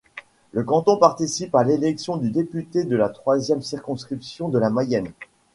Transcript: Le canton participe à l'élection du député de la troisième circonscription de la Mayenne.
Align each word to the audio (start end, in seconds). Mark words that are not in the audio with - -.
Le 0.51 0.63
canton 0.63 0.97
participe 0.97 1.53
à 1.53 1.63
l'élection 1.63 2.17
du 2.17 2.31
député 2.31 2.83
de 2.85 2.95
la 2.95 3.09
troisième 3.09 3.61
circonscription 3.61 4.49
de 4.49 4.57
la 4.57 4.71
Mayenne. 4.71 5.11